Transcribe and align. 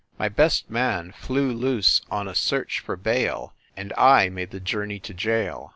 My 0.17 0.29
best 0.29 0.67
man 0.67 1.11
flew 1.11 1.51
loose 1.53 2.01
on 2.09 2.27
a 2.27 2.33
search 2.33 2.79
for 2.79 2.95
bail, 2.97 3.53
and 3.77 3.93
I 3.95 4.29
made 4.29 4.49
the 4.49 4.59
journey 4.59 4.97
to 4.97 5.13
jail. 5.13 5.69